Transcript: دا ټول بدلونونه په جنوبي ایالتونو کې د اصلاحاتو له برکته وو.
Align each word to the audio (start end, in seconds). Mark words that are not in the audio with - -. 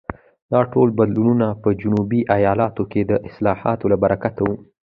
دا 0.51 0.61
ټول 0.71 0.87
بدلونونه 0.99 1.47
په 1.63 1.69
جنوبي 1.81 2.21
ایالتونو 2.35 2.89
کې 2.91 3.01
د 3.05 3.11
اصلاحاتو 3.29 3.85
له 3.91 3.97
برکته 4.03 4.41
وو. 4.47 4.55